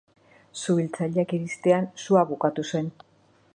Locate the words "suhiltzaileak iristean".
0.61-1.87